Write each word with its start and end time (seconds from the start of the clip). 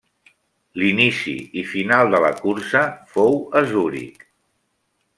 L'inici 0.83 1.33
i 1.61 1.65
final 1.75 2.11
de 2.15 2.23
la 2.25 2.33
cursa 2.41 2.83
fou 3.15 3.39
a 3.61 3.67
Zuric. 3.75 4.29